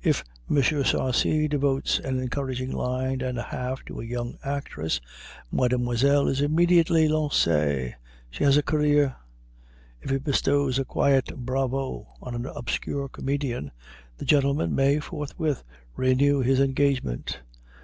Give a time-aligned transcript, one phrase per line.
[0.00, 0.58] If M.
[0.62, 5.00] Sarcey devotes an encouraging line and a half to a young actress,
[5.50, 7.94] mademoiselle is immediately lancée;
[8.30, 9.16] she has a career.
[10.00, 13.72] If he bestows a quiet "bravo" on an obscure comedian,
[14.18, 15.64] the gentleman may forthwith
[15.96, 17.40] renew his engagement.